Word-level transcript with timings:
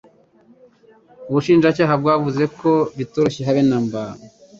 Ubushinjacyaha 1.29 1.93
bwavuze 2.01 2.43
ko 2.59 2.71
bitoroshye 2.97 3.41
habe 3.47 3.61
namba 3.69 4.01